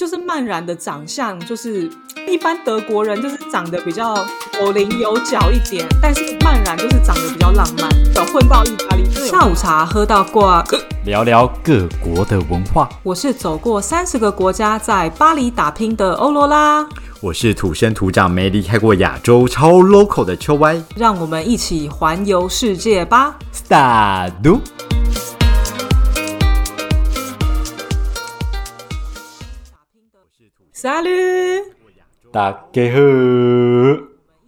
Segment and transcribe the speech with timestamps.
[0.00, 1.86] 就是曼然的长相，就是
[2.26, 4.16] 一般德国人就是长得比较
[4.58, 9.04] 有棱有角一点，但是曼然就是长得比较浪漫，有混到意大利。
[9.10, 10.64] 下午茶喝到挂，
[11.04, 12.88] 聊聊各国的文化。
[13.02, 16.88] 我是走过三十个国家，在巴黎打拼的欧罗拉。
[17.20, 20.82] 我是土生土长没离开过亚洲超 local 的秋歪。
[20.96, 24.32] 让我们一起环游世界吧！Start。
[30.80, 31.62] Salut，
[32.32, 32.98] 大家好。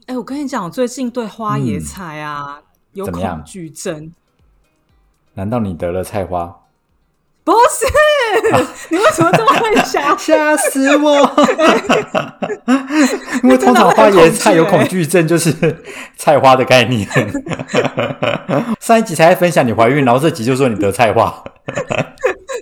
[0.06, 2.58] 哎，我跟你讲，我最近对花野菜啊
[2.95, 4.10] 有恐惧症。
[5.34, 6.60] 难道你得了菜花？
[7.45, 7.84] 不是，
[8.88, 10.02] 你为什么这么会想？
[10.18, 11.20] 吓死我！
[13.44, 15.84] 因为通常花野菜有恐惧症，就是
[16.16, 17.06] 菜花的概念。
[18.80, 21.44] 上一集才分享你怀孕，然后这集就说你得菜花，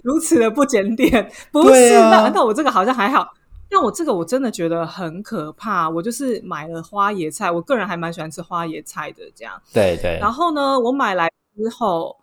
[0.03, 1.31] 如此的不检点。
[1.53, 3.29] 不是，那那我这个好像还好。
[3.71, 5.89] 但我这个我真的觉得很可怕。
[5.89, 9.23] 我就是买了花椰菜，我个人还蛮喜欢吃花椰菜的。
[9.35, 10.19] 这样，对对。
[10.21, 12.17] 然后呢，我买来之后，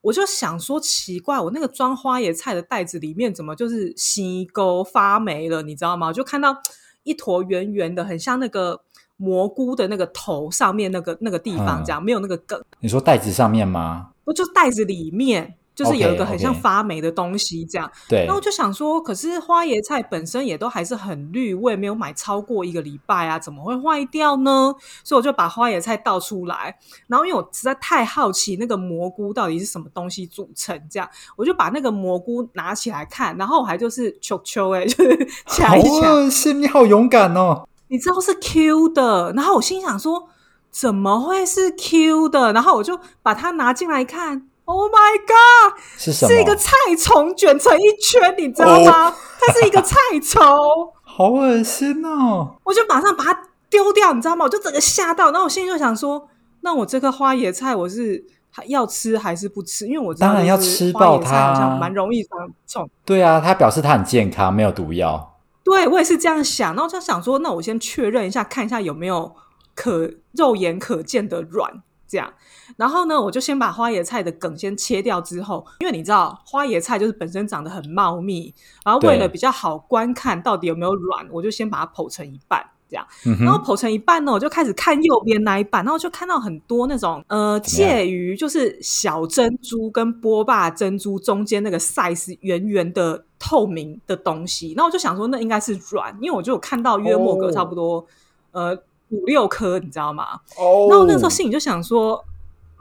[0.00, 5.62] 我就想说奇怪，我那个装花椰菜的袋子里面怎么就是吸沟发霉了？
[5.62, 6.08] 你知道吗？
[6.08, 6.56] 我就看到
[7.02, 8.80] 一坨圆圆的，很像那个
[9.16, 12.60] 蘑菇的那个头上面那个那个地方，这样没有那个梗。
[12.80, 14.10] 你说袋子上面吗？
[14.24, 15.56] 不，就袋子里面。
[15.74, 17.90] 就是有一个很像发霉的东西，这样。
[18.08, 18.26] 对。
[18.28, 24.74] 那我就想说，可是花椰菜本身也都还是很绿，我也没有买超过一个礼拜啊，怎么会坏掉呢？
[25.02, 26.76] 所以我就把花椰菜倒出来，
[27.08, 36.30] 然后因为我实在太好奇那个蘑菇到底是什么东西组成，这样我就把那个蘑菇拿起来看，然后我还就是球球哎，就是 抢一抢。
[36.30, 37.68] 是你好勇敢哦！
[37.88, 40.28] 你知道是 Q 的，然后我心想说，
[40.70, 42.52] 怎么会是 Q 的？
[42.52, 44.48] 然后我就把它拿进来看。
[44.66, 45.78] Oh my god！
[45.98, 46.30] 是什么？
[46.32, 49.14] 是一个菜虫卷成一圈，你知道吗？
[49.40, 50.42] 它是一个菜虫，
[51.04, 52.56] 好恶心哦！
[52.64, 54.44] 我就马上把它丢掉，你知道吗？
[54.44, 56.28] 我就整个吓到，然后我心里就想说：
[56.62, 58.24] 那我这颗花椰菜，我是
[58.66, 59.86] 要吃还是不吃？
[59.86, 62.88] 因为我当然要吃爆它，好像蛮容易长虫。
[63.04, 65.36] 对啊，它表示它很健康，没有毒药。
[65.62, 69.34] 对我也是这样想，然后就想说：那我先确认一下，看一下有没有
[69.74, 71.82] 可肉眼可见的卵。
[72.14, 72.32] 这样，
[72.76, 78.54] 然后呢，我就先把花椰菜的梗先切掉，之后，因为你知道花椰菜就是本身长得很茂密，
[78.84, 83.04] 然后为了比较好观看到底有没有卵，我就先把它剖成一半，这样，
[83.40, 98.06] 然后剖成一半呢，我就开始看右边那一半，然后就看到很多那种呃介于就是小珍珠跟波霸珍珠中间那个 size 圆圆的透明的东西，那我就想说那应该是卵，因为我就有看到约莫格差不多
[98.52, 98.78] 呃。
[99.14, 100.40] 五六颗，你知道吗？
[100.58, 102.24] 哦，然后那时候心里就想说，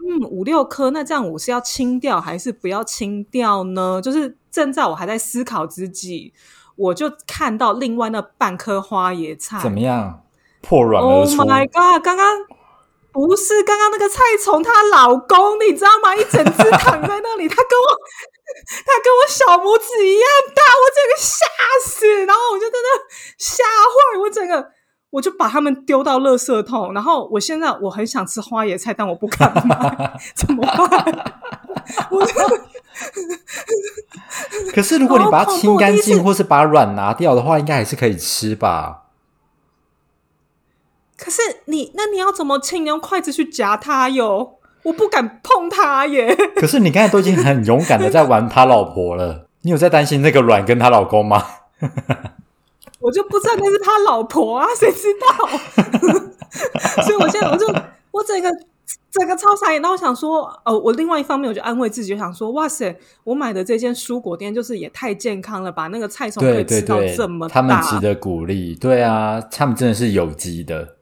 [0.03, 4.01] 嗯，五六颗，那这样我是要清掉还是不要清掉呢？
[4.01, 6.33] 就是正在我还在思考之际，
[6.75, 10.23] 我就看到另外那半颗花椰菜怎么样
[10.61, 12.03] 破卵而出？Oh my god！
[12.03, 12.25] 刚刚
[13.11, 16.15] 不是刚刚那个菜虫，她老公你知道吗？
[16.15, 17.87] 一整只躺在那里，他跟我
[18.85, 21.45] 他跟我小拇指一样大，我整个吓
[21.85, 22.99] 死，然后我就在那
[23.37, 24.71] 吓坏，我整个。
[25.13, 31.33] 我就把他们丢到垃圾桶，然后我现在我很想吃花椰菜，但我不敢买， 怎么办？
[32.09, 32.25] 我
[34.73, 39.03] 可是如果你把它清干净，或是把卵拿掉的话，应该还是可以吃吧？
[41.15, 42.83] 可是你那你要怎么清？
[42.83, 44.57] 你用筷子去夹它哟？
[44.81, 46.35] 我不敢碰它耶。
[46.55, 51.45] 可是你刚才都已经很勇敢的在玩他老婆了，你有在担心那个卵跟他老公吗？
[53.03, 55.47] 我就不知道那是他老婆啊，谁知道？
[57.03, 57.67] 所以我现在我就
[58.11, 58.49] 我整个
[59.11, 59.81] 整个超傻眼。
[59.81, 65.87] 然后我想说，哦，我另外一方面我就安慰自己，想说，哇塞，我买的这间蔬果店就是也太健康了吧？
[65.87, 68.73] 那个菜虫可以吃到这么大，他们值得鼓励。
[68.73, 70.95] 对啊，他们真的是有机的，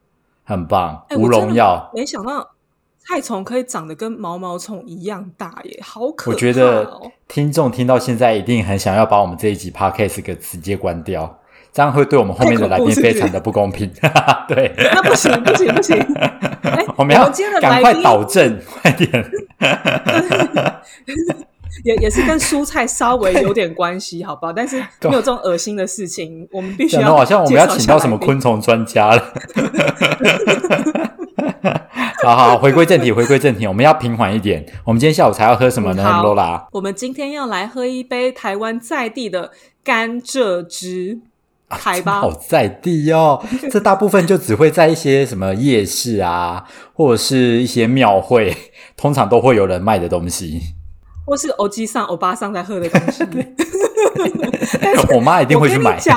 [0.44, 1.92] 很棒，无农药。
[1.94, 2.50] 没想到
[2.98, 6.36] 菜虫可以长得跟毛毛虫一样大耶，好可怕！
[6.36, 11.38] 我觉得听众听到现在一定很想要把我们这一集 podcast 给直接关掉。
[11.74, 13.90] 这样会对我们后面的来宾非常的不公平。
[14.48, 15.98] 对，那不行不行不行！
[16.98, 17.32] 我们要
[17.62, 19.10] 赶快导正，快点。
[21.86, 24.54] 也也是跟蔬菜稍微有点关系，好不好？
[24.54, 27.16] 但是没有这种恶心的事情，我们必须要。
[27.16, 29.34] 好像我们要请到什么昆虫专家了。
[32.22, 34.64] 好好，回归正题，回归正题，我们要平缓一点。
[34.84, 36.20] 我们今天下午才要喝什么呢？
[36.22, 39.52] 罗拉，我们今天要来喝一杯台湾在地的
[39.84, 41.20] 甘蔗汁。
[41.72, 43.44] 海吧，好在地哦。
[43.72, 48.56] 这大部分就只会在一些什么夜市啊，或者是一些庙会，
[48.98, 50.62] 通常都会有人卖的东西，
[51.26, 53.24] 或是欧基上、欧巴上在喝的东西。
[55.16, 56.00] 我妈一定会去买。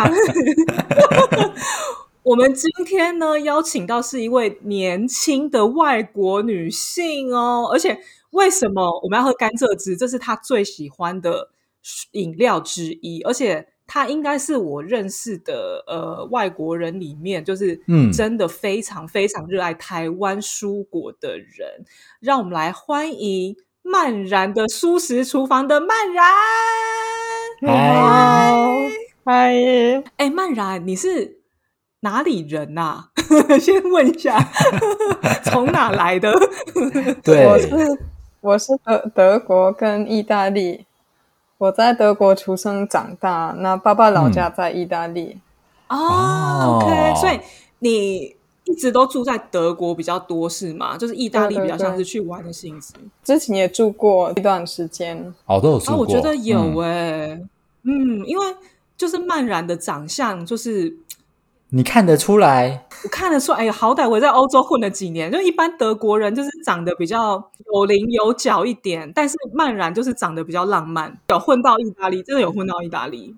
[2.23, 7.99] 我们今天呢邀请到是一位年轻的外国女性哦，而且
[8.31, 9.97] 为什么我们要喝甘蔗汁？
[9.97, 11.51] 这是她最喜欢的
[12.13, 13.69] 饮料之一，而且。
[13.87, 21.85] 他应该是我认识的呃外国人里面，就是嗯，真的非常非常热爱台湾蔬果的人。
[22.21, 26.25] 让我们来欢迎曼然的素食厨房的曼然。
[27.61, 28.91] 嗨
[29.25, 31.39] 嗨，哎，曼然，你是
[32.01, 33.11] 哪里人呐？
[33.61, 34.39] 先问一下，
[35.45, 36.33] 从哪来的？
[37.23, 37.69] 对，我是
[38.41, 40.85] 我是德德国跟意大利。
[41.59, 45.39] 我在德国出生长大，那爸爸老家在意大利。
[45.89, 47.39] 哦，OK，所以
[47.79, 48.35] 你
[48.65, 50.97] 一直都住在德国比较多是吗？
[50.97, 52.95] 就是意大利比较像是去玩的性质。
[53.23, 55.99] 之前也住过一段时间，哦，都有住过。
[55.99, 57.41] 我觉得有哎，
[57.83, 58.47] 嗯，因为
[58.97, 60.97] 就是曼然的长相就是。
[61.75, 62.87] 你看得出来？
[63.03, 63.59] 我看得出来。
[63.59, 71.13] 哎呀，好歹我在欧洲混了几年，就一般德国人就是长得比较有棱有角一点，但是曼然就是长得比较浪漫。
[71.31, 73.35] 有混到意大利，真的有混到意大利。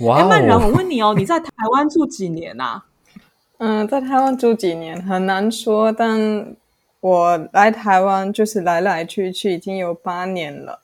[0.00, 0.22] 哇！
[0.28, 2.84] 曼然，我问你哦，你在台湾住几年啊？
[3.56, 6.54] 嗯，在台湾住几年很难说，但
[7.00, 10.80] 我来台湾就是来来去去已经有八年了，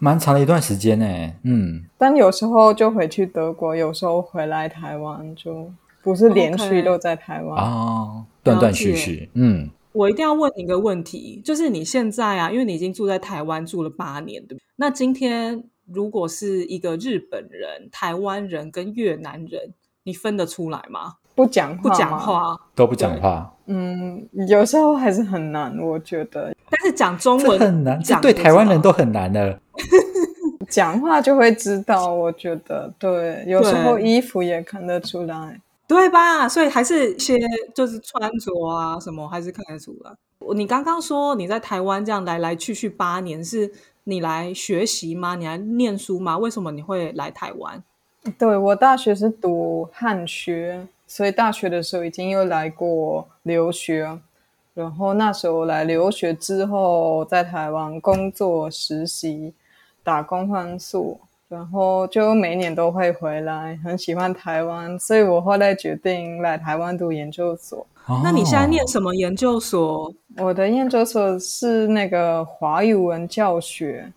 [0.00, 1.06] 蛮长的一段时间呢。
[1.44, 5.70] 嗯，但有时候就回去德国，有时候回来台湾就。
[6.02, 9.30] 不是连续都在台湾啊，断断续续。
[9.34, 15.62] 嗯，我一定要问你一个问题，就是你现在啊，因为你已经住在台湾住了八年，对那今天
[15.92, 19.72] 如果是一个日本人、台湾人跟越南人，
[20.04, 21.14] 你分得出来吗？
[21.34, 23.54] 不讲不讲话都不讲话。
[23.66, 26.54] 嗯，有时候还是很难，我觉得。
[26.68, 29.58] 但是讲中文很难，这对台湾人都很难的。
[30.68, 35.60] 讲话就会知道，我觉得对，有时候衣服也看得出来。
[35.92, 36.48] 对吧？
[36.48, 37.38] 所以还是些
[37.74, 40.10] 就是穿着啊什么，还是看得出来。
[40.54, 43.70] 你刚刚说你在台湾这样来来去去八年，是
[44.04, 45.36] 你来学习吗？
[45.36, 46.38] 你来念书吗？
[46.38, 47.82] 为什么你会来台湾？
[48.38, 54.18] 对我大学是读汉学，所以大学的时候已经有来过留学，
[54.74, 59.52] 然后那时候来留学之后，在台湾工作实习，
[60.02, 61.20] 打工换宿。
[61.52, 67.86] 然后就每年都会回来，很喜欢台湾，所以我后来决定来台湾读研究所。
[68.24, 70.10] 那你现在念什么研究所？
[70.38, 74.10] 我的研究所是那个华语文教学，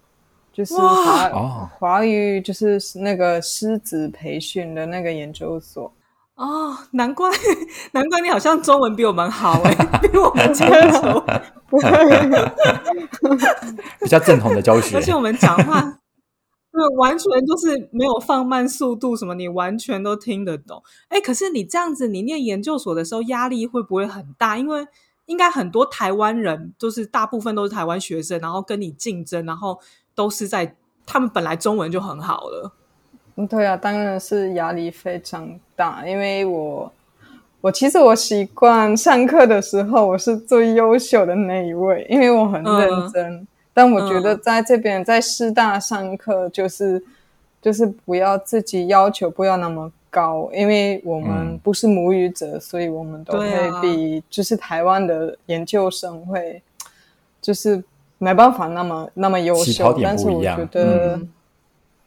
[0.53, 5.91] 就是华华语，就是那个师资培训的那个研究所。
[6.35, 7.29] 哦，难怪
[7.91, 11.21] 难怪你好像中文比我们好哎， 比我们清楚，
[13.99, 15.99] 比较正统的教学，而且我们讲话。
[16.75, 20.83] 对，完全就是没有放慢速度，什么你完全都听得懂。
[21.07, 24.57] 哎，可是你这样子，你念研究所的时候压力会不会很大？
[24.57, 24.85] 因为
[25.27, 29.79] 应该很多台湾人，就是大部分都是台湾学生，然后跟你竞争，然后
[30.13, 30.75] 都是在
[31.05, 32.73] 他们本来中文就很好了。
[33.37, 36.05] 嗯，对啊，当然是压力非常大。
[36.05, 36.91] 因为我
[37.61, 43.47] 我其实我习惯上课的时候我是最优秀的那一位，因为我很认真。
[43.75, 47.03] 但我觉得在这边在师大上课，就是
[47.61, 56.63] 就是不要自己要求不要那么高，因为我们不是母语者，所以我们都会比就是台湾的研究生会
[57.41, 57.83] 就是
[58.17, 59.95] 没办法那么那么优秀。
[60.01, 61.19] 但是我觉得，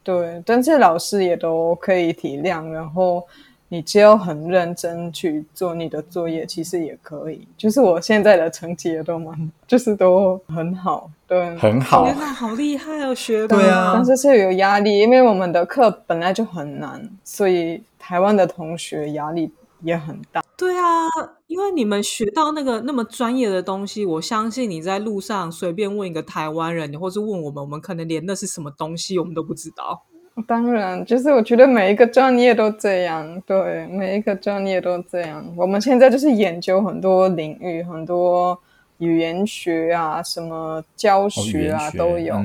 [0.03, 3.25] 对，但是老师也都可以体谅，然后。
[3.71, 7.47] 你只要很认真去做你的作业，其实也可以。
[7.57, 12.05] 就是我现在的成绩也都蛮，就是都很好，对，很好。
[12.05, 13.93] 天呐，好厉害哦，学对啊。
[13.95, 20.43] 但是是有压力，因为我们的课本来就很难，所以台湾的同学压力也很大。
[20.57, 21.07] 对啊，
[21.47, 30.03] 因为你们学到那个那么专业的东西，我相信你在路上随便问一个台湾人，你或是问我们，我们可能连那是什么东西我们都不知道。
[30.47, 35.45] 当然，就是我觉得每一个专业都这样，对，每一个专业都这样。
[35.57, 38.59] 我们现在就是研究很多领域，很多
[38.99, 42.37] 语言学啊，什么教学啊都有。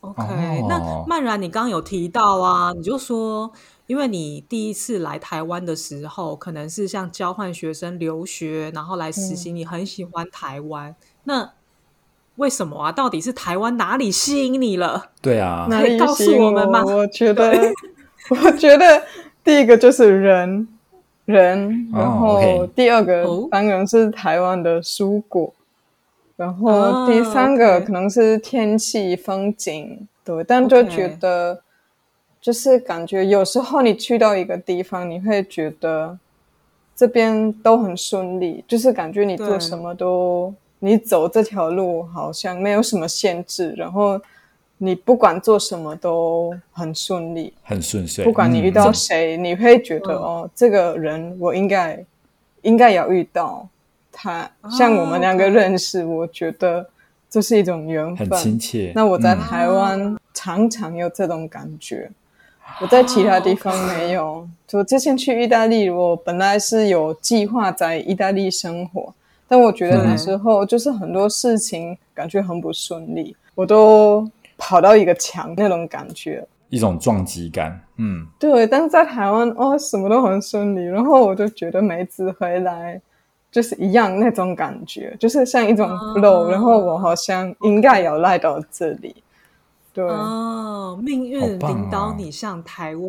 [0.00, 0.22] OK，
[0.68, 3.50] 那曼然，你刚刚有提到啊，你就说，
[3.86, 11.52] 因为你第一次来台湾的时候，可能是像交换学生留学，然后来实习，你很喜欢台湾，那。
[12.36, 12.90] 为什么啊？
[12.90, 15.10] 到底是台湾哪里吸引你了？
[15.22, 16.84] 对啊，可以告诉我们吗？
[16.84, 17.52] 我觉得，
[18.30, 19.02] 我觉得
[19.42, 20.66] 第一个就是人，
[21.26, 25.52] 人，然后第二个当然是台湾的蔬果，
[26.36, 30.06] 然后第三个可能是天气风景。
[30.24, 31.60] 对，但就觉得
[32.40, 36.18] 就是感觉有时候你去到一个地方，你会觉得
[36.96, 44.20] 这边都很顺利，就是感觉你做什么都，你走这条路好像没有什么限制，然后
[44.76, 47.54] 你不管做什么都很顺利。
[47.62, 48.22] 很顺遂。
[48.22, 52.04] 不管你遇嗯到谁，你会觉得、嗯哦，这个人我应该
[52.60, 53.66] 应该要遇到
[54.12, 54.50] 他。
[54.70, 56.86] 像我们两个认识，我觉得
[57.30, 58.38] 这是一种缘很分。
[58.38, 58.92] 亲切。
[58.94, 62.10] 那我在嗯台湾常常有这种感觉，
[62.82, 64.46] 我在其他地方没有。
[64.66, 69.14] 就之前去意大利，我本来是有计划在意大利生活，
[69.46, 76.46] 但我觉得那时候就是很多事情感觉很不顺利，我都跑到一个墙那种感觉。
[76.70, 77.80] 一种撞击感。
[77.98, 83.00] 嗯，对，但是在台湾哦，什么都很顺利，然后我就觉得每次回来
[83.52, 89.14] 就是一样那种感觉，就是像一种 flow，、哦然后我好像应该要来到这里。
[89.92, 93.08] 对，哦，命运领导哦你上台湾。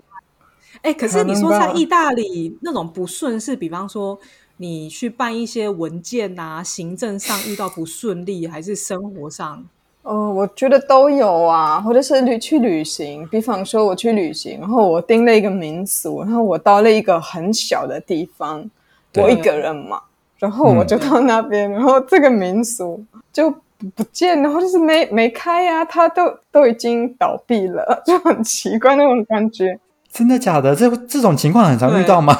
[0.83, 4.19] 哎、可是你说可能吧在意大利那种不顺是，比方说
[4.57, 9.63] 你去办一些文件啊，行政上遇到不顺利，还是生活上？
[10.03, 18.69] 哦，我觉得都有啊，或者是旅去旅行，比方说我去旅行，然后我订了一个民宿，然后我到了一个很小的地方，
[19.15, 19.99] 我一个人嘛，
[20.37, 29.79] 然后我就到那边，然后这个民宿就不不见了，或者是没没开呀、它都都已经倒闭了， 就很奇怪那种感觉。
[30.11, 30.75] 真的假的？
[30.75, 32.37] 这这种情况很常遇到吗？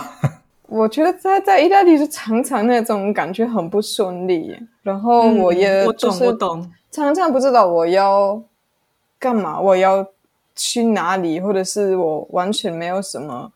[0.78, 4.54] 我觉得在在意大利就常常那种感觉很不顺利，
[4.84, 6.70] 然后我也嗯我懂，就是。
[6.92, 8.42] 常常不知道我要
[9.18, 10.06] 干嘛，我要
[10.56, 13.52] 去哪里，或者是我完全没有什么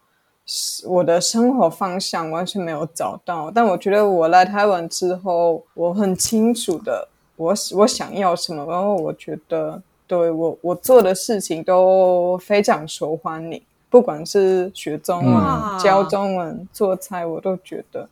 [0.86, 3.52] 我的生活方向完全没有找到。
[3.54, 18.08] 但我觉得我来台湾之后，我很清楚的我我想要什么，然后我觉得对我我做的事情都非常受欢迎，不管是学中文、哇教中文、做菜，我都觉得。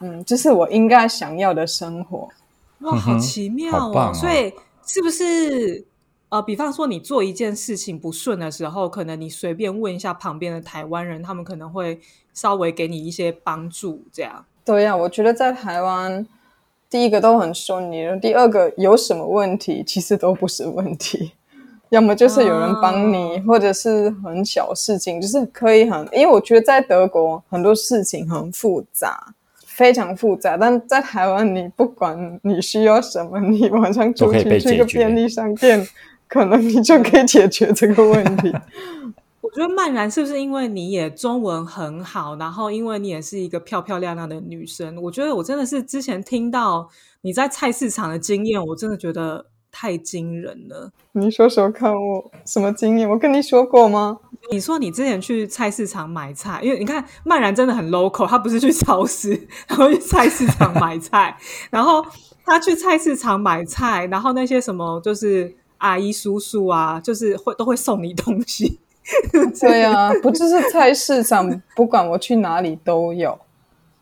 [0.00, 2.28] 嗯，这是我应该想要的生活。
[2.80, 3.80] 哇，好奇妙哦！
[3.80, 4.52] 好棒哦所以
[4.86, 5.82] 是不是
[6.28, 11.98] 呃，比方说你做一件事情不顺的时候，可能你随便问一下旁边的台湾人，他们可能会
[12.34, 14.44] 稍微给你一些帮助，这样。
[14.64, 16.26] 对呀、我觉得在台湾，
[16.90, 21.32] 第一个都很顺利，第二个有什么问题其实都不是问题，
[21.90, 29.34] 要么就是有人帮你，哦或者是很小事情，就是可以很，因为我觉得在德国很多事情很复杂。
[29.64, 35.86] 非常复杂，但在台湾，你不管你需要什么，你晚上出去去个便利商店，
[36.26, 38.50] 可能你就可以解决这个问题。
[39.42, 46.88] 我觉得曼然是不是因为你也中文很好，然后因为你也是一个漂漂亮亮的女生，我觉得我真的是之前听到
[47.20, 49.44] 你在菜市场的经验，我真的觉得
[49.78, 50.90] 太惊人了。
[51.12, 53.06] 你说说看我什么经验？
[53.06, 54.18] 我跟你说过吗？
[54.50, 61.36] 你说你之前去菜市场买菜，因为你看曼然真的很 local，他不是去超市， 然后去菜市场买菜，
[61.68, 62.02] 然后
[62.42, 68.78] 他去菜市场买菜，然后那些什么就是阿姨叔叔啊，就是会都会送你东西。
[69.60, 73.38] 对啊，不就是菜市场，不管我去哪里都有，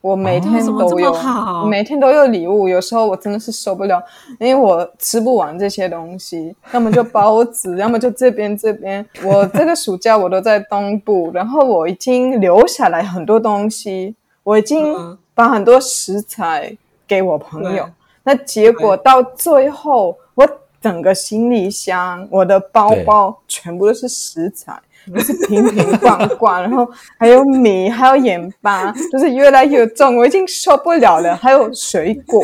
[0.04, 2.68] 我每天哦么么都有，好每天都有礼物。
[2.68, 4.04] 有时候我真的是受不了，
[4.38, 9.02] 因为我吃不完这些东西，要么就包子， 要么就这边这边。
[9.24, 16.76] 我这个暑假我都在东部，然后我已经留下来很多东西，我已嗯经把很多食材
[17.08, 17.92] 给我朋友对。
[18.24, 20.46] 那结果到最后，我
[20.82, 24.78] 整个行李箱、我的包包全部都是食材。
[25.12, 31.34] 就是瓶瓶罐罐，然后还有米，还有盐巴，就是越来越重，我已经受不了了。
[31.36, 32.42] 还有水果，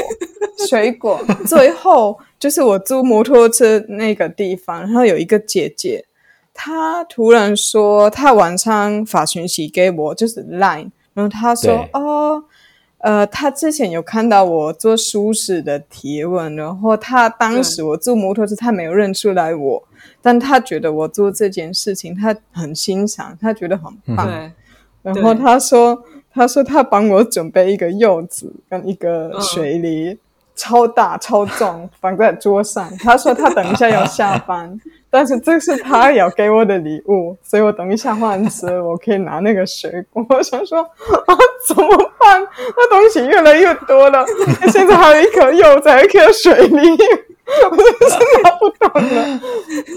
[0.69, 6.05] 水果，最后就是我租摩托车那个地方，然后有一个姐姐，
[6.53, 12.45] 她突然说她晚上发讯息给我，就是 Line，然后她说哦。
[13.01, 19.83] 呃，他之前有看到我做舒适的提问，然后他当时我坐摩托车，他没有认出来我，
[20.21, 24.27] 但他觉得我做这件事情，他很欣赏，他觉得很棒。
[24.29, 24.53] 对，
[25.03, 30.19] 然后他说，他说他帮我准备一个柚子跟一个水梨，
[30.61, 32.87] 超大超重， 放在桌上。
[32.99, 40.25] 他说他等一下要下班， 但是这是他要给我的礼物，所以我等一下换车，我可以拿那个水果。
[40.37, 41.35] 我想说啊，
[41.67, 42.47] 怎么办？
[42.77, 44.23] 那东西越来越多了，
[44.71, 46.91] 现在还有一颗柚子，还有一颗水梨，
[47.71, 49.41] 我真的是拿不动了。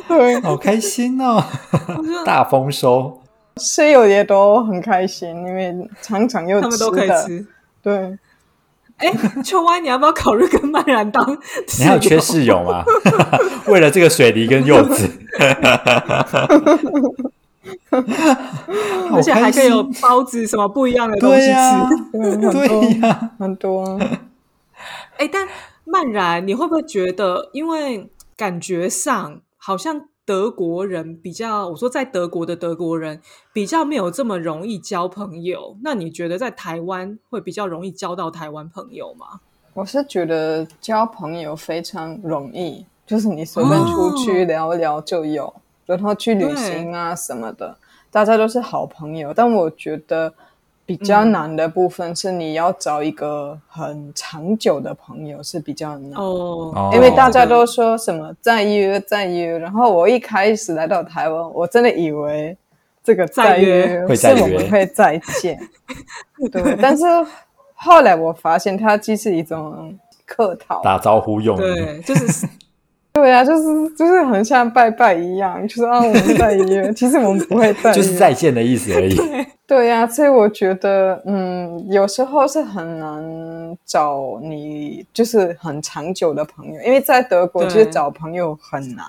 [0.08, 1.44] 对，好开心哦，
[2.26, 3.20] 大丰收。
[3.58, 7.24] 室友也都很开心，因为常常有他们都可以的。
[7.24, 7.46] 吃。
[7.84, 8.18] 对，
[8.98, 9.12] 哎，
[9.44, 11.26] 秋歪，你要不要考虑跟曼然当
[11.68, 12.20] 室你还有缺？
[12.20, 12.84] 室友吗？
[13.68, 15.10] 为了这个水梨跟柚子，
[19.14, 21.52] 而且还可以有包子，什么不一样的东西吃。
[22.52, 24.00] 对呀，很多。
[25.18, 25.48] 哎，但
[25.86, 35.76] 曼然，你会不会觉得，因为感觉上好像德国人比较，我说在德国的德国人比较没有这么容易交朋友。
[35.82, 39.42] 那你觉得在台湾会比较容易交到台湾朋友吗？
[39.74, 45.54] 我是觉得交朋友非常容易，就是你随便出去聊聊就有，
[45.86, 47.76] 然后去旅行啊什么的，
[48.12, 49.34] 大家都是好朋友。
[49.34, 50.34] 但我觉得
[50.86, 62.58] 比较难的部分是你要找一个很长久的朋友是比较难哦，因为大家都说什么再约再约，然后我一开始来到台湾，我真的以为
[63.04, 65.60] 这个再约是我们会再见，
[66.52, 67.04] 对，但是。
[67.76, 69.94] 后来我发现，它既是一种
[70.26, 72.48] 客套，打招呼用的，对，就是，
[73.14, 79.16] 对啊，就是就是很像拜拜一样，就是啊，我们再约，其实我们不会再， 就是再见的意思而已。
[79.68, 89.06] 对呀，所以我觉得，嗯，有时候是很难找你，就是很长久的朋友，因为在德国其实找朋友很难，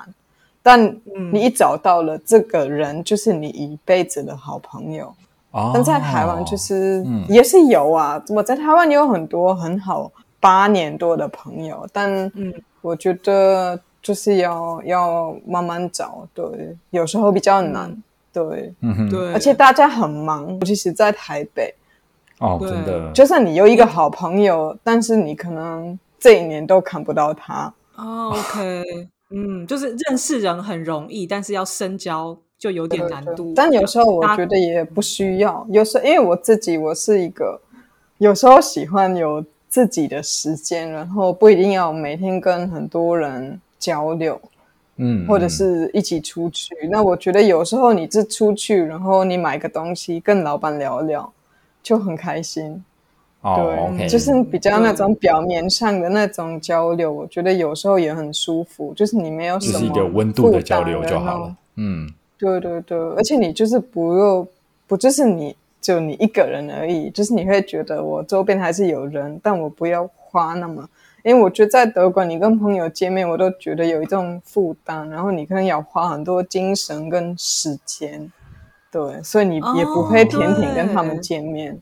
[0.63, 0.85] 但
[1.33, 5.13] 你一找到了这个人，就是你一辈子的好朋友。
[5.73, 16.45] 但在台湾就是也是有啊，我在台湾有很多很好八年多的朋友，但嗯，我觉得就是要要慢慢找，对，
[16.91, 17.91] 有时候比较难，
[18.33, 21.75] 对，嗯哼，对，而且大家很忙，尤其是在台北，
[22.39, 27.73] 哦，真的，就算你有一个好朋友，但是你可能这一年都看不到他。
[27.97, 32.37] 哦，OK，嗯，就是认识人很容易，但是要深交。
[32.57, 35.67] 就有点难度，但有时候我觉得也不需要。
[35.69, 37.61] 有时候因为我自己，我是一个
[38.17, 44.41] 有时候喜欢有自己的时间，然后不一定要每天跟很多人交流，
[44.97, 46.75] 嗯，或者是一起出去。
[46.91, 51.33] 那我觉得有时候你是出去，然后你买个东西跟老板聊聊，
[51.83, 52.83] 就很开心。
[53.43, 58.95] 对，就是比较那种表面上的那种交流，我觉得有时候也很舒服。
[58.95, 62.09] 就是你没有什么温度的交流就好了，嗯。
[62.37, 64.49] 对对对，而且你就是不用
[64.87, 70.87] 不就是你就你一个人而已，就是你会觉得我周边还是有人，但我不要花那么，
[71.25, 78.31] 因为我觉得在德国你跟朋友见面，我都觉得有一种负担，然后你可能要花很多精神跟时间，
[78.93, 81.77] 对，所以你也不会天天跟他们见面，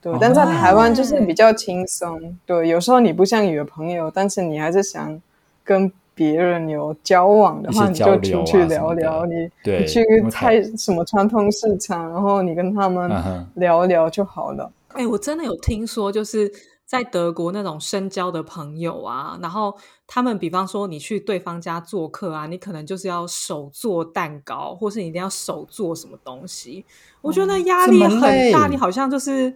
[0.00, 5.22] 对，但在台湾就是比较轻松，对，有时候你不像有朋友，但是你还是想
[5.62, 5.92] 跟。
[6.18, 9.24] 别人有交往的话，你就出去聊聊。
[9.24, 13.08] 你你去菜什么传统市场，然后你跟他们
[13.54, 14.68] 聊聊就好了。
[14.94, 16.50] 哎，我真的有听说，就是
[16.88, 26.86] 在德国那种深交的朋友啊，然后他们比方说你去对方家做客啊，你可能就是要手做蛋糕，或是你一定要手做什么东西。
[27.20, 29.54] 我觉得那压力很大，你好像就是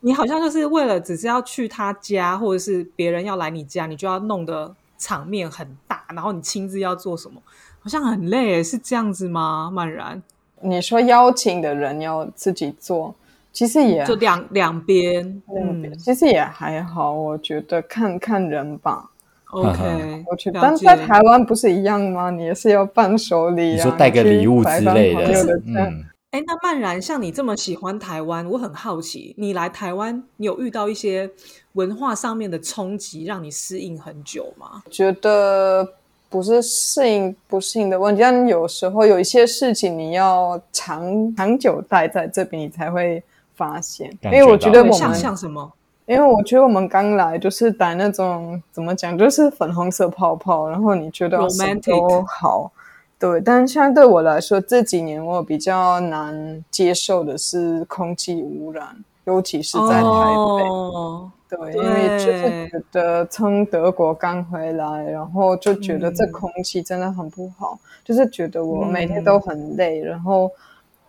[0.00, 4.74] 你好像就是为了只是要去他家，或者是别人要来你家，你就要弄得。
[4.96, 7.42] 场面很大，然后你亲自要做什么，
[7.80, 9.68] 好像很累，是这样子吗？
[9.70, 10.22] 曼然，
[10.62, 13.14] 你说邀请的人要自己做，
[13.54, 19.08] 其实也就两两边，嗯，其实也还好，我觉得看看人吧。
[19.52, 22.28] OK，我觉得，但在台湾不是一样吗？
[22.30, 26.04] 你也是要伴手礼，你说带个礼物之类的，嗯。
[26.32, 31.30] 哎，那曼然，像你这么喜欢台湾，我很好奇，你来台湾，你有遇到一些
[31.74, 34.82] 文化上面的冲击，让你适应很久吗？
[34.90, 35.88] 觉得
[36.28, 43.22] 不是适应不适应的问题，但有时候有一些事情你要长长久待在这边，你才会
[43.54, 44.10] 发现。
[44.24, 45.72] 因为我觉得我们像什么？
[46.06, 52.70] 因为我觉得我们刚来就是打那种怎么讲，就是粉红色泡泡，然后你觉得什么都好。
[53.18, 58.86] 对，但相对我来说，这几年我比较难接受的是空气污染，
[59.24, 61.56] 尤其是在台北。
[61.56, 70.50] 对，因为就是觉得从德国刚回来，然后就觉得这空气真的很不好，就是觉得我每天都很累，然后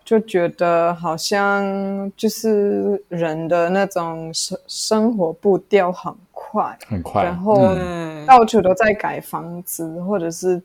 [0.06, 7.76] 就觉得好像就是人的那种生生活步调很快，很快，然后
[8.26, 10.62] 到处都在改房子，或者是。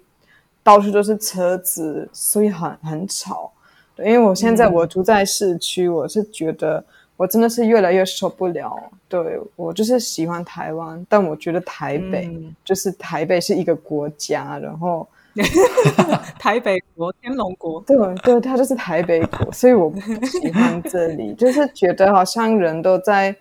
[0.62, 3.50] 到处都是车子，所以很很吵。
[3.96, 6.84] 对，因为我现在我住在市区，我是觉得
[7.16, 8.78] 我真的是越来越受不了。
[9.08, 12.30] 对我就是喜欢台湾，但我觉得台北
[12.62, 15.08] 就是台北是一个国家，然后
[16.38, 23.34] 台北国天龙国，对对，它就是台北国，所以我不喜欢这里， 就是觉得好像人都在。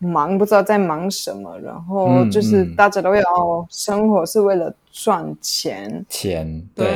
[0.00, 6.86] 忙不知道在忙什么，然后就是大家都要生活是为了赚钱，钱对，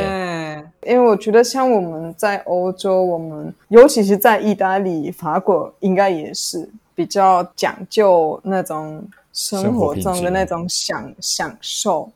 [0.87, 12.09] 因为我觉得像我们在欧洲，我们尤其是在意大利、法国，应该也是比较讲究那种生活中的那种享享受。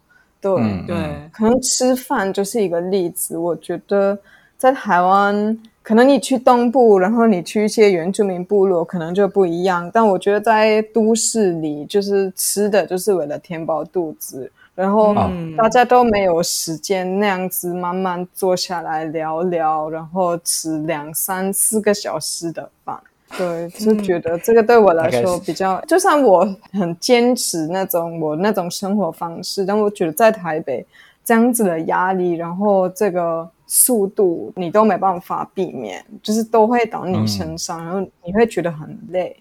[0.55, 0.97] 对对，
[1.33, 3.37] 可能吃饭就是一个例子。
[3.37, 4.17] 我觉得
[4.57, 5.59] 在台湾。
[5.87, 9.89] 可能你去东部，然后你去一些原住民部落，可能就不一样。
[9.95, 15.15] 但我觉得在都市里，就是吃的就是为了填饱肚子，然后
[15.57, 22.99] 大家都没有时间那样子慢慢坐下来聊聊，然后吃两三四个小时的饭。
[23.39, 30.85] 对， 就觉得这个对我来说比较，就算我很坚持那种我那种生活方式，但我觉得在台北
[31.25, 33.49] 这样子的压力，然后这个。
[33.69, 39.37] 速度你都没办法避免，就是都会到你身上，然后你会觉得很累，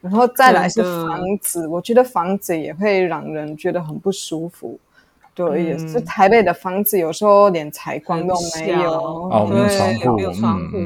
[0.00, 4.80] 然后再来是房子，我觉得房子也会让人觉得很不舒服。
[5.34, 10.78] 对，也是台北的房子有时候连采光都没有，哦，没有窗户，没有窗户，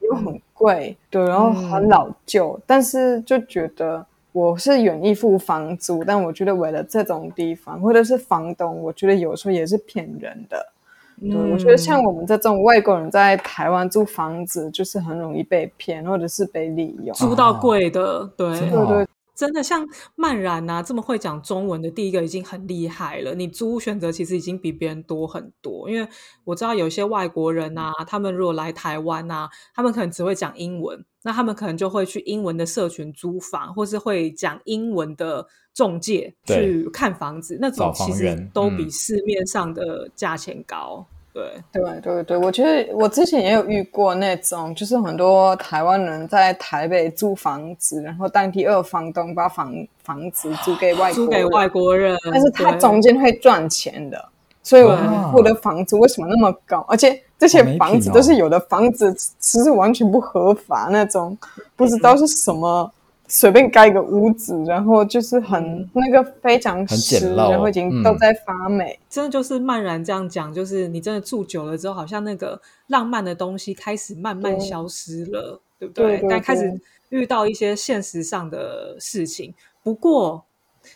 [0.00, 10.72] 又很贵，对，然后很老旧，但是就觉得我是愿意付房租，但我觉得为了这种地方或者是房东，我觉得有时候也是骗人的。
[11.20, 18.28] 对，我觉得像我们这种外国人在台湾租房子，就是很容易被骗，或者是被利用，租到贵的。
[18.36, 18.58] 对。
[18.58, 23.34] 对对，真的像曼然呐这么会讲中文的，第一个已经很厉害了。
[23.34, 26.08] 你租屋选择其实已经比别人多很多，因为
[26.44, 41.06] 我知道有些外国人呐，他们如果来台湾呐，他们可能只会讲英文，那他们可能就会去英文的社群租房，或是会讲英文的中介去看房子，那种其实都比市面上的价钱高。
[41.34, 54.28] 对对对对，我觉得我之前也有遇过那种，就是很多台湾人在台北租房子，然后当第二房东把房房子租给外租给外国人，但是他中间会赚钱的，
[54.62, 56.86] 所以我们付的房租为什么那么高？
[56.88, 61.36] 而且这些房子都是有的房子其实完全不合法那种，
[61.74, 62.88] 不知道是什么。
[63.26, 68.98] 随便盖一个屋子，然后就是很那个非常湿，然后已经都在发霉。
[69.08, 76.22] 真的就是曼然这样讲，就是你真的住久了之后，好像那个浪漫的东西开始慢慢消失了，对不对？
[76.28, 79.54] 但开始遇到一些现实上的事情。
[79.82, 80.44] 不过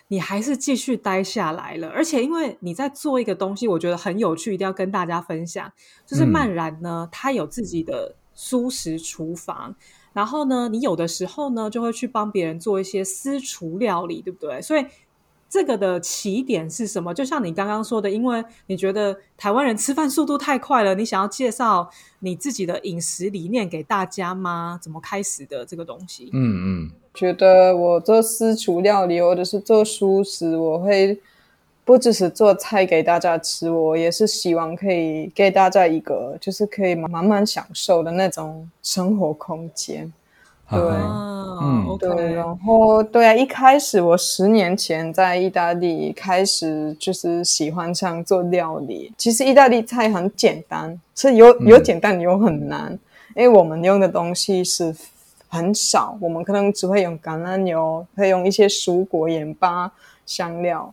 [0.09, 5.73] 你还是继续待下来了，而且因为你在做一个东西，我觉得很有趣，一定要跟大家分享。
[6.07, 9.75] 就是曼然呢，他有自己的素食厨房。
[10.13, 14.61] 然后呢，你有的时候呢，就会去帮别人做一些私厨料理，对不对？
[14.61, 14.85] 所以
[15.49, 17.15] 这个的起点是什么？
[17.15, 21.89] 就像你刚刚说的，因为你觉得台湾人吃饭速度太快了，你想要介绍
[22.21, 24.79] 你自己的饮食理念给大家吗？
[24.83, 26.31] 怎么开始的这个东西？
[26.33, 31.21] 嗯嗯，觉得我做私厨料理或者是做熟食，我会。
[31.89, 40.13] 不只是做菜给大家吃，我也是希望可以给大家一个，就是可以慢慢享受的那种生活空间。
[40.71, 49.11] 对，嗯，对，然后对啊，一开始我十年前在意大利开始就是喜欢上做料理。
[49.17, 52.99] 其实意大利菜很简单，是有有简单有很难，
[53.35, 54.95] 因为我们用的东西是
[55.49, 59.91] 很少，我们可能只会用橄榄油，会用一些蔬果、盐巴、
[60.27, 60.93] 香料。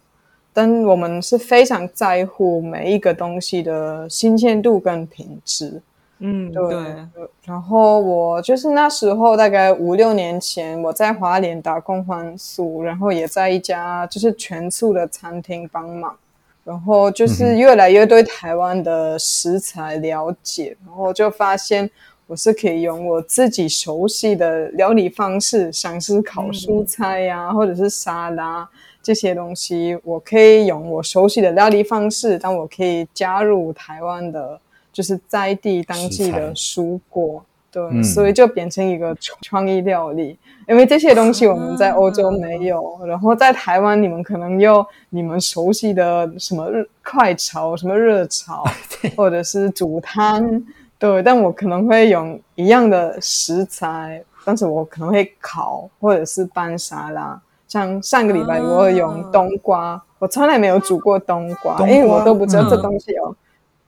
[0.57, 5.81] 但我们是非常在乎每一个东西的新鲜度跟品质，
[6.19, 6.95] 嗯，对。
[7.43, 16.15] 然后我就是那时候大概五六年前，我在华联打工换宿，然后也在一家就是全素的餐厅帮忙，
[16.63, 21.91] 然后就是越来越对台湾的食材了解，然后就发现
[22.27, 28.65] 我是可以用我自己熟悉的料理方式，像是烤蔬菜呀，或者是沙拉。
[29.05, 34.59] 这些东西我可以用我熟悉的料理方式，但我可以加入台湾的，
[34.91, 40.35] 就是在地当季的蔬果，对，所以就变成一个创意料理。
[40.67, 46.67] 因为这些东西我们在欧洲没有，然后在台湾你们可能有你们熟悉的什么
[47.03, 48.63] 快炒、什么热炒，
[49.15, 50.63] 或者是煮汤，
[50.97, 57.39] 对，但我可能会用一样的食材，但是我可能会烤或者是拌沙拉。
[57.75, 63.35] 像上个礼拜我用冬瓜，我从来没有煮过冬瓜，因为我都不知道这东西哦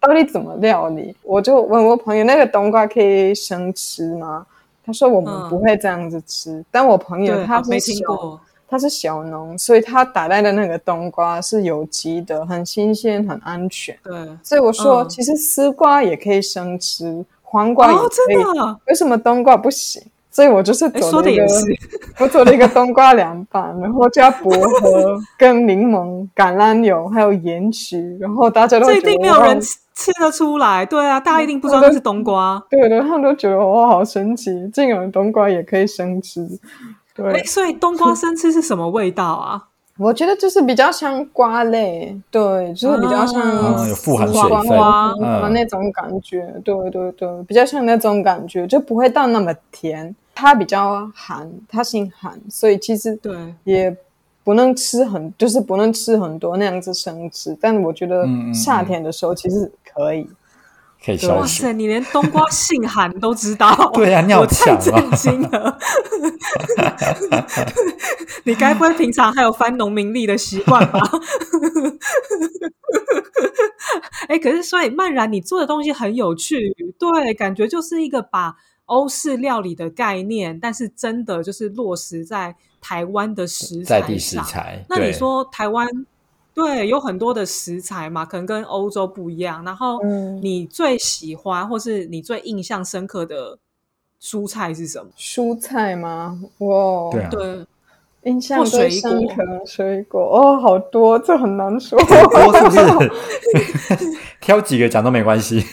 [0.02, 1.15] 到底怎么料理。
[1.23, 4.45] 我就问我朋友，那个冬瓜可以生吃吗？
[4.86, 6.62] 他说我们不会这样子吃。
[6.69, 13.97] 但我朋友他没听过，他是小农，所以他打来的那个冬瓜是有机的，很新鲜，很安全。
[14.04, 20.04] 对，所以我说其实丝瓜也可以生吃，黄瓜也可以，为什么冬瓜不行？
[20.38, 21.45] 所以我就是哎说 走了一个，
[22.19, 30.86] 我做了一个冬瓜凉拌，然后加薄荷、跟柠檬、橄榄油，还有盐曲，然后大家都这一定没有人吃吃得出来。
[30.86, 32.63] 对啊，大家一定不知道那是冬瓜。
[32.69, 36.47] 对的，他们都觉得哇，好神奇，竟然冬瓜也可以生吃。
[37.15, 39.63] 哎，对，所以冬瓜生吃是什么味道啊？
[39.97, 50.15] 我觉得就是比较像瓜类，对，就是比较像嗯有富含水分瓜嗯那种感觉，对对对，比较像那种感觉，就不会到那么甜。
[50.36, 53.97] 它比较寒，它性寒，所以其实对，也
[54.43, 57.57] 不能吃很，就是不能吃很多那样子生吃。
[57.60, 60.29] 但我觉得夏天的时候其实可以。
[61.07, 61.39] 可以消暑。
[61.39, 63.73] 哇塞，你连冬瓜性寒都知道？
[63.95, 65.79] 对啊你好我太震惊了。
[68.43, 70.99] 你该不会平常还有翻农民历的习惯吧？
[74.27, 78.53] 哎、可是所以曼然，你做的东西很有趣，对，感觉就是一个把
[78.85, 84.43] 欧式料理的概念，但是真的就是落实在台湾的食材在地食上。
[84.45, 85.87] 材，那你对说台湾
[86.57, 89.63] 对有很多的食材嘛，可能跟欧洲不一样。
[89.63, 93.59] 然后嗯你最喜欢或是你最印象深刻的
[94.19, 95.11] 蔬菜是什么？
[95.17, 96.39] 蔬菜吗？
[96.57, 97.65] 哇对啊，对，
[98.23, 101.95] 印象或最深刻水果哦，好多，这很难说。
[102.03, 102.71] 多是不
[103.95, 104.17] 是？
[104.41, 105.63] 挑几个讲都没关系。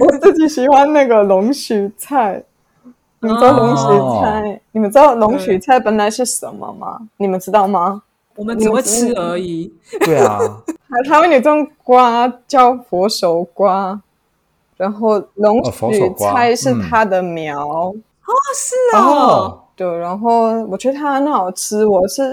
[0.00, 2.42] 我自己喜欢那个龙须菜，
[3.20, 3.84] 你们知道龙须
[4.20, 4.60] 菜？
[4.72, 6.98] 你们知道龙须菜本来是什么吗？
[7.18, 8.02] 你们知道吗？
[8.36, 9.72] 我们只会吃而已。
[10.00, 10.38] 对啊，
[10.88, 14.00] 台台湾有这种瓜叫佛手瓜，
[14.76, 17.66] 然后龙哦佛手须菜是嗯它的苗。
[17.66, 17.94] 哦
[18.54, 21.84] 是哦，哦，对，然后我觉得它很好吃。
[21.84, 22.32] 我是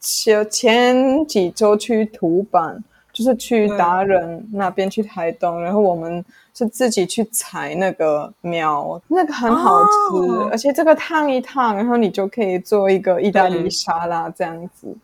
[0.00, 2.82] 前前几周去土板，
[3.12, 14.96] 就是去对达人那边去台东，然后我们是自己去采那个苗，那个很好吃，哦而且这个烫一烫，然后你就可以做一个意大利沙拉这样子。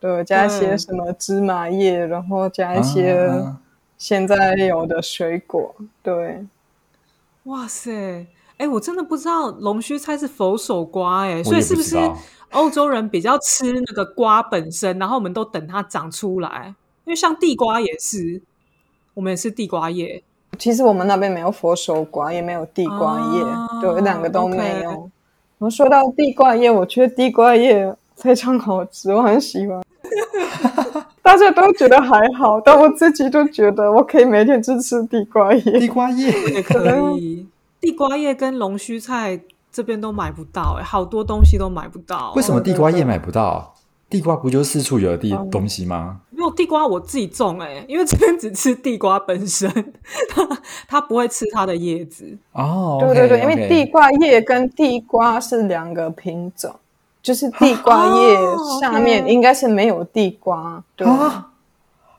[0.00, 3.60] 对，加一些什么芝麻叶，然后加一些啊
[3.98, 5.74] 现在有的水果。
[6.02, 6.44] 对，
[7.44, 8.26] 哇塞！
[8.56, 11.96] 哎，我真的不知道龙须菜是佛手瓜哎，所以是不是
[12.52, 16.74] 欧洲人比较吃那个瓜本身，然后我们都等它长出来？
[17.04, 18.42] 因为像地瓜也是，
[19.14, 20.22] 我们也是地瓜叶。
[20.58, 24.90] 其实我们那边没有佛手瓜，也没有地瓜叶，哦对，两个都没有。
[24.90, 25.10] 然
[25.60, 29.82] 后说到地瓜叶，我觉得地瓜叶非常好吃，我很喜欢。
[31.22, 35.88] 大家都觉得还好，但我自己就觉得我可以每天只吃地瓜叶地。
[35.88, 37.46] 瓜叶，也可以。
[37.80, 39.40] 地瓜叶跟龙须菜
[39.72, 42.32] 这边都买不到、哎，好多东西都买不到。
[42.36, 43.74] 为什么地瓜叶买不到？
[44.08, 46.20] 地瓜不就四处有的地嗯东西吗？
[46.34, 49.70] 没有地瓜我自己种、哎，因为这边只吃地瓜本身，
[50.28, 50.48] 它
[50.88, 52.36] 它不会吃它的叶子。
[52.52, 56.74] 哦，对对对，因为地瓜叶跟地瓜是两个品种，
[57.22, 60.82] 就是地瓜叶哦下面应该是没有地瓜。
[60.96, 61.06] 对。
[61.06, 61.48] 啊，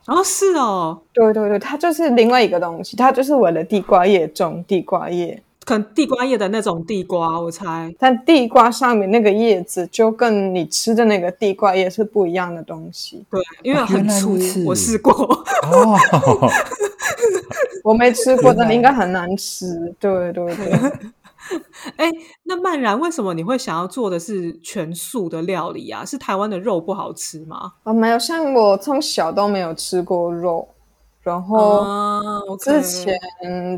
[0.04, 7.94] 然后是哦，对对对，它就是另外一个东西，它就是为了地瓜叶种地瓜叶，可能地瓜叶的那种地瓜，我猜。
[8.00, 13.24] 但地瓜上面那个叶子就跟你吃的那个地瓜叶是不一样的东西。
[13.30, 15.12] 对，因为很粗如此，我试过。
[15.70, 15.96] 哦，
[17.84, 19.94] 我没吃过， 但应该很难吃。
[20.00, 20.92] 对对对，
[21.96, 22.10] 哎，
[22.44, 26.04] 那曼然为什么你会想要做的是全素的料理啊？
[26.04, 27.72] 是台湾的肉不好吃吗？
[27.84, 30.66] 啊，没有，像我从小都没有吃过肉，
[31.22, 32.20] 然后啊
[32.60, 33.18] 之前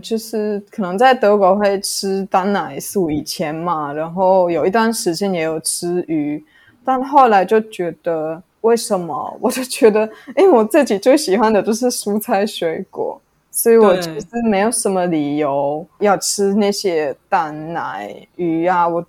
[0.00, 6.44] 就是可能在德国会吃蛋奶素，以前嘛，然后有一段时间也有吃鱼，
[6.84, 9.36] 但后来就觉得为什么？
[9.40, 13.20] 我就觉得，因为我自己最喜欢的就是蔬菜水果，
[13.56, 19.06] 所以我其实没有什么理由要吃那些蛋奶鱼啊，我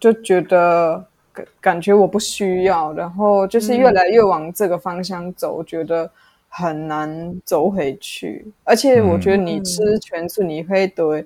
[0.00, 6.10] 就觉得感感觉我不需要，然后就是越来越往这个方向走，我觉得
[6.48, 8.44] 很难走回去。
[8.64, 11.24] 而且我觉得你吃全素，你会对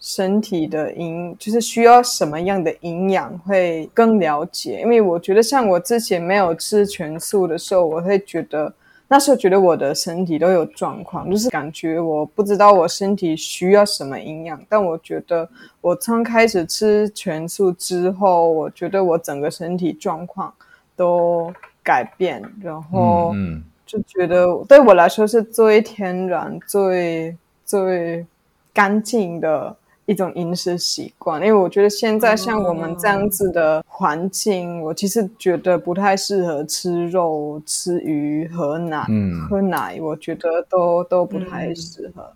[0.00, 4.80] 身体的营，就是需要什么样的营养会更了解。
[4.80, 8.74] 因为我觉得像我之前没有吃全素的时候，我会觉得。
[9.10, 14.62] 那时候觉得我的身体都有状况，就是感觉我不知道我身体需要什么营养。
[14.68, 15.48] 但我觉得
[15.80, 20.52] 我从开始吃全素之后，我觉得我整个身体状况
[20.94, 21.50] 都
[21.82, 28.26] 改变，然后嗯就觉得对我来说是最天然、最最
[28.74, 29.74] 干净的
[30.08, 31.40] 一种饮食习惯。
[31.40, 42.32] 因为我觉得现在像我们这样子的环境，我其实觉得不太适合吃肉、吃鱼、喝奶、嗯喝奶，我觉得都都不太嗯适合。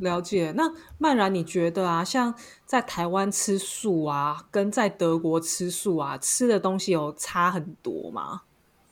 [0.00, 0.52] 了解。
[0.54, 2.34] 那曼然，你觉得啊，像
[2.66, 8.42] 在台湾吃素啊，跟在德国吃素啊，吃的东西有差很多吗？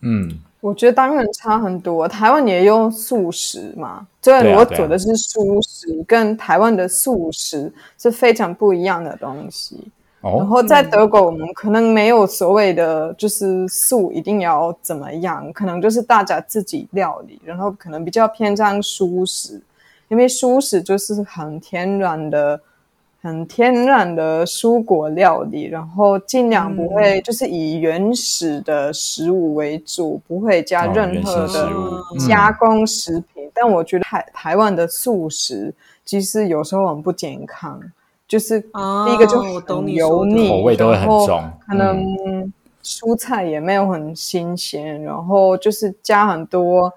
[0.01, 2.09] 嗯，我觉得当然差很多。
[2.09, 9.79] 台湾也用素食嘛，虽然我做的是素食，跟台湾的素食是非常不一样的东西。
[10.22, 19.61] 然后在德国，我们可能没有所谓的就是素一定要怎么样，可能就是大家自己料理，然后可能比较偏向素食，
[20.09, 22.59] 因为素食就是很天然的、
[23.25, 31.71] 很天然的蔬果料理，然后尽量不会就是以原始的食物为主，不会加任何的
[32.29, 33.51] 加工食品。
[33.55, 35.73] 但我觉得台台湾的素食
[36.05, 37.81] 其实有时候很不健康。
[38.27, 46.93] 就是第一个就很油腻，口味都会很重，可能蔬菜也没有很新鲜，然后就是加很多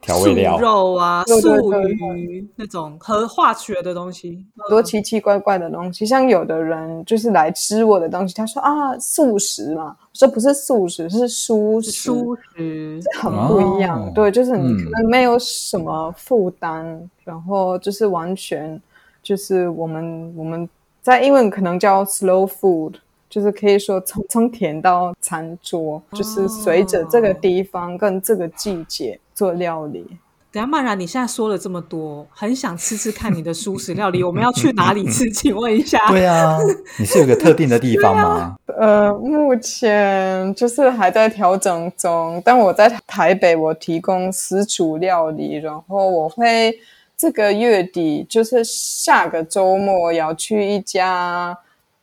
[0.00, 1.72] 调味料、肉啊、素
[2.16, 6.06] 鱼那种和化学的东西，很多奇奇怪怪的东西。
[6.06, 14.12] 像有的人就是来吃我的东西，他说啊素食嘛，我说不是素食，是蔬食，蔬食很不一样。
[14.14, 18.80] 对，就是你可能没有什么负担，然后就是完全。
[19.20, 20.66] 就是我们我们
[21.02, 22.94] 在英文可能叫 slow food，
[23.28, 30.06] 就是可以说从从田到餐桌，就是随着这个地方跟这个季节做料理。
[30.50, 35.30] 等下曼然，你现在说了这么多，很想吃吃看你的素食料理，我们要去哪里吃？
[35.30, 35.98] 请问一下。
[36.08, 36.58] 对啊，
[36.98, 38.56] 你是有个特定的地方吗？
[38.78, 46.78] 呃，目前就是还在调整中，但我在台北，我提供私厨料理，然后我会。
[47.20, 51.58] 这个月底就是下个周末要去一家，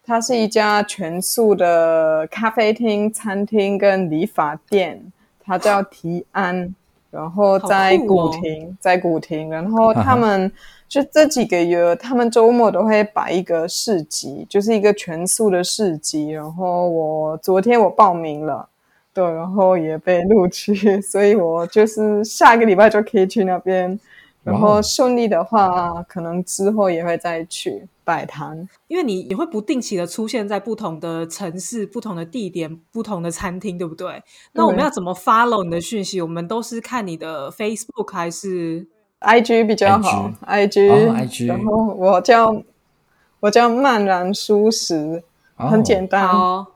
[0.06, 5.02] 它是一家全素的咖啡厅、餐厅跟理发店，
[5.44, 6.74] 它叫提安，
[7.10, 10.52] 然后在古亭，在古亭，然后他们
[10.88, 18.70] 就这几个月，他们周末都会摆一个市集，就是一个全素的市集，然后我昨天我报名了，
[19.12, 24.00] 对，然后也被录取，所以我就是下个礼拜就可以去那边。
[24.46, 34.22] 然后顺利的话，可能之后也会再去摆摊，因为你也会不定期的出现在不同的城市、不同的地点、不同的餐厅，对不对？
[34.54, 36.22] 那我们要怎么 follow 你的讯息？
[36.22, 38.86] 我们都是看你的 Facebook 还是
[39.22, 42.56] IG 比较好？IG，IG，然后我叫
[43.40, 45.24] 我叫曼然舒适，
[45.56, 46.30] 很简单，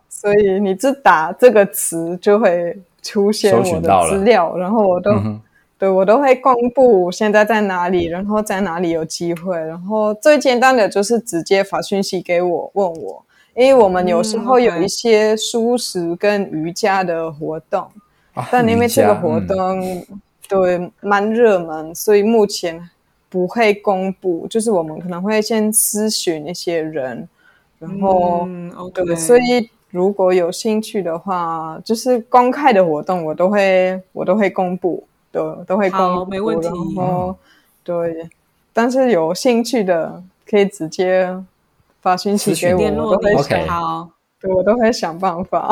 [0.10, 5.12] 所以你只打这个词就会出现我的资料，然后我都。
[5.80, 9.58] 对，我都会公布现在在哪里，然后在哪里有机会。
[9.58, 17.88] 然后最简单的就是直接发讯息给我问我，因为我们有时候有一些舒适跟瑜伽的活动，
[18.52, 20.06] 但因为这个活动
[20.50, 22.90] 对蛮热门，所以目前
[23.30, 24.46] 不会公布。
[24.50, 27.26] 就是我们可能会先咨询一些人，
[27.80, 28.46] 然后
[28.94, 35.06] 对，所以如果有兴趣的话，就是公开的活动我都会我都会公布。
[35.32, 37.36] 都都会公布，然后
[37.84, 38.30] 对，
[38.74, 41.36] 但是有兴趣的可以直接
[42.02, 44.10] 发信息给我，我都会想，
[44.42, 45.70] 对我都会想办法。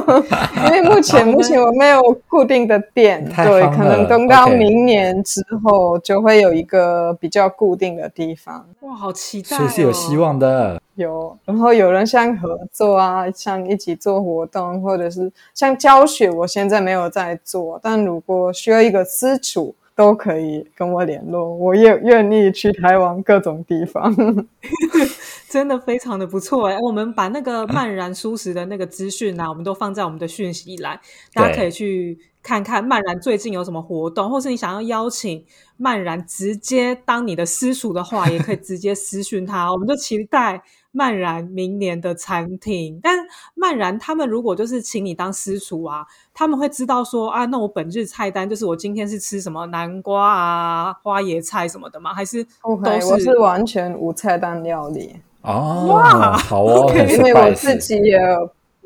[0.66, 8.66] 因为目前目前我没有固定的店，对，可能等到明年之后就会有一个比较固定的地方。
[8.80, 10.80] 哇，好期待，所以是有希望的。
[10.96, 17.78] 有，然后有人像合作啊，像一起做活动，或者是像教学，我现在没有在做。
[17.82, 24.14] 但如果需要一个私厨，都可以跟我联络，我也愿意去台湾各种地方。
[25.50, 26.78] 真的非常的不错哎！
[26.78, 31.00] 我们把那个漫然舒适的那个资讯啊，我们都放在我们的讯息栏，
[31.34, 35.44] 大家可以去看看漫然最近有什么活动，或是你想要邀请
[35.76, 39.72] 漫然直接当你的私厨的话，也可以直接私讯他。
[39.72, 40.62] 我们就期待。
[40.92, 43.16] 曼然明年的餐厅，但
[43.54, 52.12] 曼然他们如果就是请你当私厨啊，他们会知道说啊，那我本日菜单就是我今天是吃什么南瓜啊、花椰菜什么的吗？
[52.12, 55.86] 还是都是我是完全无菜单料理哦？
[55.88, 58.18] 哇，好哦，因为我自己也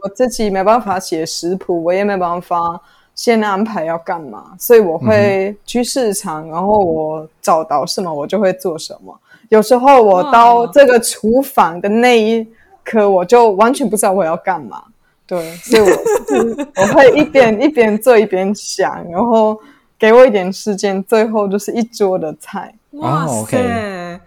[0.02, 2.80] 我自己没办法写食谱，我也没办法
[3.14, 9.18] 先安排要干嘛，所以我会去市场，然后我找到什么我就会做什么。
[9.50, 12.46] 有时候我到这个厨房的那一
[12.82, 14.82] 刻，我就完全不知道我要干嘛。
[15.26, 19.58] 对，所以我 我会一边一边做一边想，然后
[19.98, 22.74] 给我一点时间，最后就是一桌的菜。
[22.92, 23.58] 哇塞！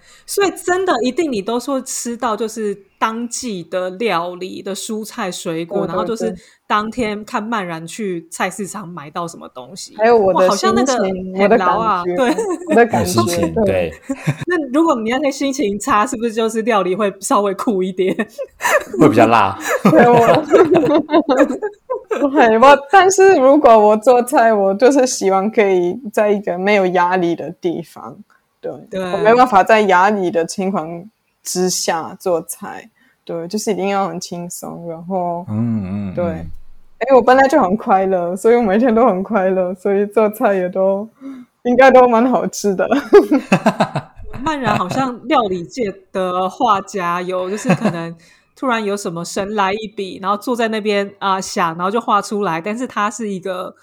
[0.08, 6.36] 对，所以真的一定你都说吃到就是当季的料理的蔬菜水果，对对然后就是
[6.68, 9.95] 当天看曼然去菜市场买到什么东西。
[9.97, 11.68] 还有我的哇好像那个心情，我的感
[12.05, 12.36] 觉，对
[12.70, 13.93] 我的感心觉，情对，
[14.47, 18.16] 那如果你那天心情差，是不是就是料理会稍微苦一点？
[18.99, 19.58] 会比较辣。
[19.84, 20.18] 对我，
[22.32, 28.18] 对我，但是如果我做菜，我就是希望可以在一个没有压力的地方，
[28.89, 31.03] 对，对我没办法在压力的情况
[31.43, 32.89] 之下做菜，
[33.24, 36.51] 对，就是一定要很轻松，然后，嗯嗯，对，嗯
[36.99, 41.07] 哎，我本来就很快乐，所以我每天都很快乐，所以做菜也都
[41.63, 42.88] 应该都蛮好吃的。
[44.43, 48.15] 曼然好像料理界的画家，有就是可能
[48.55, 52.61] 突然有什么神来一笔，然后坐在那边啊、想，然后就画出来。
[52.61, 53.76] 但是他是一个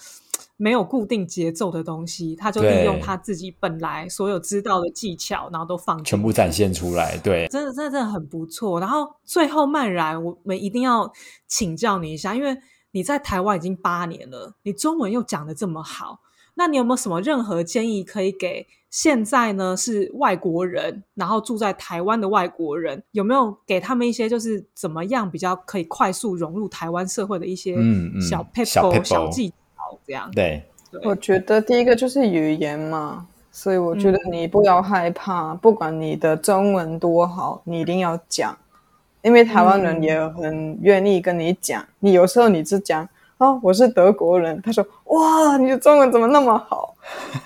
[0.64, 7.18] 没有固定节奏的东西，他就利用他自己本来所有知道的技巧，然后都放全部展现出来。
[7.18, 8.80] 对，真的，真的，真的很不错。
[8.80, 11.12] 然后最后曼然，我们一定要
[11.46, 12.56] 请教你一下，因为
[12.92, 16.20] 你在台湾已经八年了，你中文又讲的这么好，
[16.54, 27.76] 那你有没有什么任何建议可以给现在呢是外国人，然后住在台湾的外国人，有没有给他们一些就是怎么样比较可以快速融入台湾社会的一些
[28.18, 29.56] 小 p e 小 p 小技巧？
[30.06, 30.62] 这样对，
[31.02, 38.56] 我觉得第一个就是语言嘛，所以我觉得你不要害怕，不管你的中文多好，你一定要讲，
[39.22, 41.84] 因为台湾人也很愿意跟你讲。
[42.00, 46.94] 你有时候你只讲哦，我是德国人，他说哇，你的中文怎么那么好？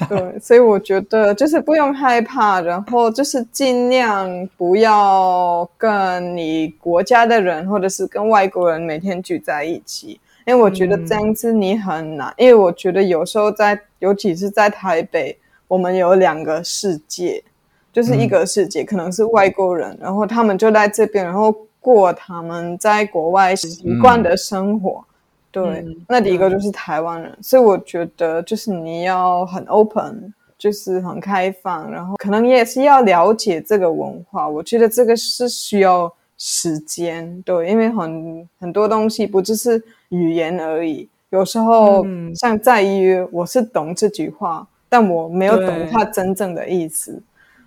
[0.09, 10.21] 对，所以我觉得就是不用害怕，然后就是尽量不要跟你国家的人或者是跟外国人每天聚在一起。
[10.49, 15.39] 因为我觉得这样子你很难，因为我觉得有时候在，尤其是在台北，
[15.69, 17.45] 我们有两个世界，
[17.93, 25.05] 就是一个世界、可能是外国人，然后他们就在这边，然后过他们在国外习惯的生活。
[25.51, 34.49] 对，嗯那第一个就是台湾人，所以我觉得就是你要很 open，就是很开放，然后可能也是要了解这个文化。
[34.49, 47.21] 我觉得这个是需要时间，对，因为很很多东西不只是语言而已，有时候嗯像在于我是懂这句话，但我没有懂对它真正的意思。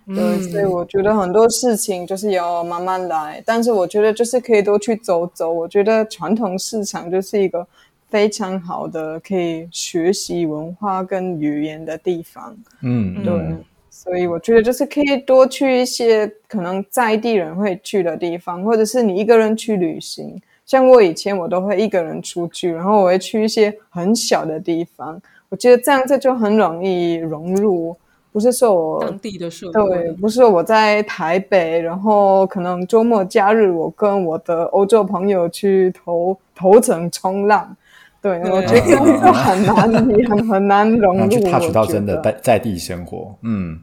[0.06, 5.52] 对，嗯所以我觉得很多事情就是要慢慢来，但是我觉得就是可以多去走走。
[5.52, 7.64] 我觉得传统市场就是一个
[8.08, 12.56] 非常好的可以学习文化跟语言的地方。
[12.80, 13.64] 嗯，对，嗯
[14.02, 20.36] 所以我觉得就是可以多去一些可能在地人会去的地方，或者是你一个人去旅行。
[20.66, 25.20] 像我以前我都会一个人出去，然后我会去一些很小的地方。
[25.48, 27.94] 我觉得这样这就很容易融入，
[28.32, 37.76] 不是说我当地的社对，不是我在台北，然后可能周末假日我跟我的欧洲朋友去头头城冲浪，
[38.22, 41.28] 对对我觉得这样就很难，你 很很难融入。
[41.28, 43.78] 去 touch 到我觉得真的在在地生活，嗯，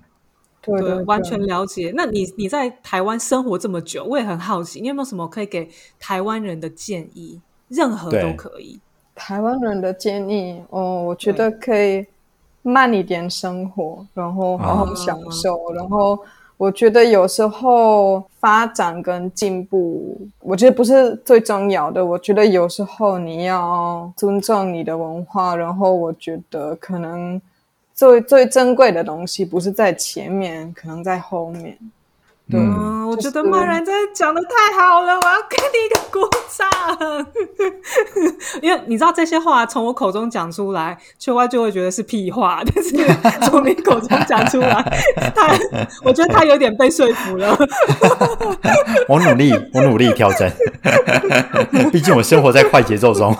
[0.77, 1.91] 对对，完全了解。
[1.95, 7.39] 那你你在台湾生活这么久，我也很好奇，你有没有什么可以给台湾人的建议？
[7.67, 8.79] 任何都可以。
[9.13, 12.05] 台湾人的建议哦，我觉得可以
[12.61, 15.71] 慢一点生活，然后好好享受。
[15.73, 16.17] 然后
[16.57, 22.05] 我觉得有时候发展跟进步，我觉得不是最重要的。
[22.05, 27.41] 我觉得有时候你要尊重你的文化，然后我觉得可能
[27.99, 31.77] 最最珍贵的东西不是在前面，可能在后面。
[32.49, 32.57] 对
[33.05, 36.17] 我觉得就是曼然真的讲的太好了，我要给你一个鼓
[36.49, 36.65] 掌。
[38.63, 42.95] 因为你知道这些话从我口中讲出来，秋歪就会觉得是屁话，但是
[43.45, 44.81] 从你口中讲出来，
[45.35, 45.53] 他
[46.01, 47.55] 我觉得他有点被说服了。
[49.09, 50.49] 我努力，我努力调整，
[51.91, 53.35] 毕竟我生活在快节奏中。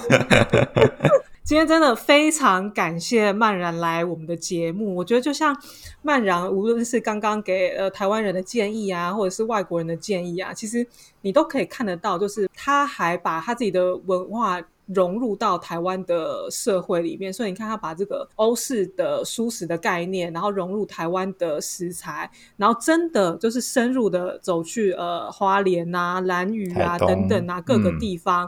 [1.50, 4.94] 今天真的非常感谢曼然来我们的节目。
[4.94, 5.60] 我觉得就像
[6.04, 10.86] 曼然，无论是刚刚给呃台湾人的建议啊，或者是外国人的建议啊，其实
[11.22, 17.34] 你都可以看得到，就是他还把他自己的文化融入到台湾的社会里面。
[17.34, 28.48] 所以你看，他把这个欧式的舒适的概念，然后融入台湾的食材，然后真的就是深入的走去呃花莲啊、兰屿啊等等啊各个嗯地方。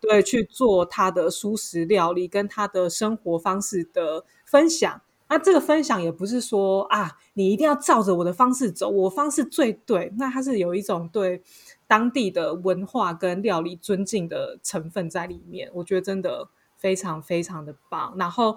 [0.00, 5.00] 对，去做他的素食料理跟他的生活方式的分享。
[5.28, 10.12] 那这个分享也不是说啊，你一定要照着我的方式走，我方式最对。
[10.18, 11.40] 那它是有一种对
[11.86, 15.70] 当地的文化跟料理尊敬的成分在里面。
[15.74, 18.14] 我觉得真的非常非常的棒。
[18.18, 18.56] 然后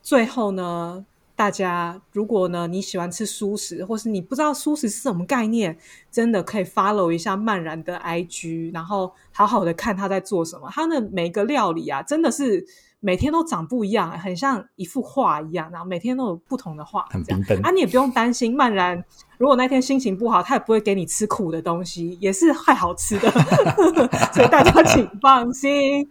[0.00, 1.04] 最后呢，
[1.34, 5.76] 大家如果呢你喜欢吃素食，或是你不知道素食是什么概念，
[6.10, 10.68] 真的可以 follow 一下曼然的 IG，然后好好的看他在做什么。
[10.70, 12.64] 他的每个料理啊，真的是
[13.00, 17.20] 每天都长不一样，很像一幅画一样，然后每天都有不同的画，很
[17.64, 19.02] 啊，你也不用担心曼然。
[19.38, 23.28] 如果那天心情不好，他也不会给你吃苦的东西，也是太好吃的，
[24.32, 26.08] 所以大家请放心。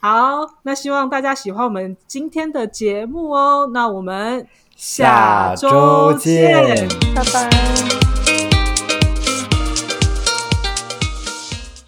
[0.00, 3.70] 好，那希望大家喜欢我们今天的节目哦。
[3.72, 7.95] 那我们下周周见拜拜。